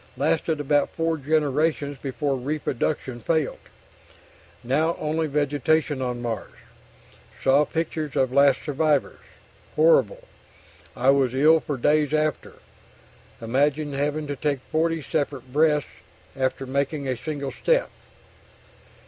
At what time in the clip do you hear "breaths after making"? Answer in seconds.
15.53-17.07